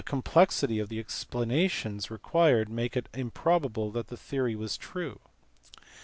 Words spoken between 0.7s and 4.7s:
of the explanations required made it improbable that the theory